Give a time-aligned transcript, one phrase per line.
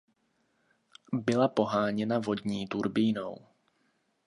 [1.13, 3.39] Byla poháněna vodní turbínou.